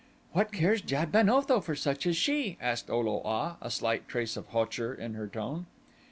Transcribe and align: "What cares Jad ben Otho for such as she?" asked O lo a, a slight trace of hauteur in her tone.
"What 0.31 0.51
cares 0.51 0.81
Jad 0.81 1.11
ben 1.11 1.29
Otho 1.29 1.61
for 1.61 1.75
such 1.75 2.07
as 2.07 2.17
she?" 2.17 2.57
asked 2.59 2.89
O 2.89 2.99
lo 3.01 3.21
a, 3.23 3.57
a 3.61 3.69
slight 3.69 4.07
trace 4.07 4.35
of 4.35 4.47
hauteur 4.47 4.95
in 4.95 5.13
her 5.13 5.27
tone. 5.27 5.67